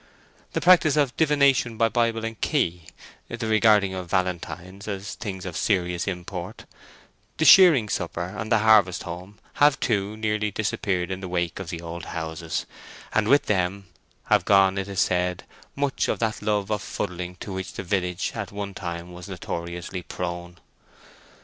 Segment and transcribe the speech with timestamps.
[0.53, 2.87] The practice of divination by Bible and key,
[3.29, 6.65] the regarding of valentines as things of serious import,
[7.37, 11.69] the shearing supper, and the harvest home, have, too, nearly disappeared in the wake of
[11.69, 12.65] the old houses;
[13.13, 13.85] and with them
[14.23, 15.43] have gone, it is said,
[15.75, 20.01] much of that love of fuddling to which the village at one time was notoriously
[20.01, 20.57] prone.